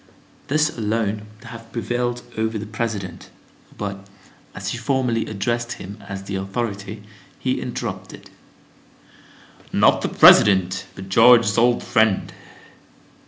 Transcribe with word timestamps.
This 0.47 0.75
alone 0.75 1.27
would 1.35 1.49
have 1.49 1.71
prevailed 1.71 2.23
over 2.35 2.57
the 2.57 2.65
President, 2.65 3.29
but, 3.77 4.07
as 4.55 4.71
she 4.71 4.77
formally 4.79 5.27
addressed 5.27 5.73
him 5.73 5.99
as 6.09 6.23
the 6.23 6.37
authority, 6.37 7.03
he 7.37 7.61
interrupted: 7.61 8.31
"Not 9.71 10.01
the 10.01 10.09
President, 10.09 10.87
but 10.95 11.07
George's 11.09 11.55
old 11.55 11.83
friend!" 11.83 12.33